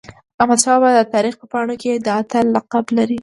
احمدشاه 0.41 0.77
بابا 0.83 0.89
د 0.97 0.99
تاریخ 1.13 1.33
په 1.39 1.45
پاڼو 1.51 1.75
کي 1.81 1.91
د 1.95 2.07
اتل 2.19 2.45
لقب 2.55 2.85
لري. 2.97 3.17